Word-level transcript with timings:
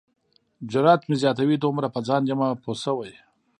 جرات 0.71 1.01
مې 1.07 1.15
زیاتوي 1.23 1.57
دومره 1.59 1.87
په 1.95 1.99
ځان 2.07 2.21
یمه 2.31 2.47
پوه 2.63 2.75
شوی. 2.83 3.13